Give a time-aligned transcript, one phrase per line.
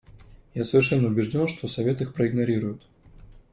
[0.55, 2.81] Я совершенно убежден, что Совет их проигнорирует.